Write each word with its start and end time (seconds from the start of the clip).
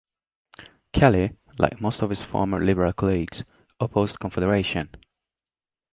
Kelly, 0.93 1.37
like 1.59 1.79
most 1.79 2.01
of 2.01 2.09
his 2.09 2.23
former 2.23 2.59
Liberal 2.59 2.91
colleagues, 2.91 3.43
opposed 3.79 4.19
Confederation. 4.19 4.89